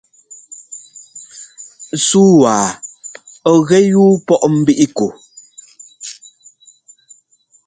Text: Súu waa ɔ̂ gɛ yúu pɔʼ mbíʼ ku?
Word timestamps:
Súu 2.07 2.31
waa 2.41 2.69
ɔ̂ 3.51 3.55
gɛ 3.67 3.77
yúu 3.91 4.11
pɔʼ 4.27 4.41
mbíʼ 4.59 4.81
ku? 4.97 5.07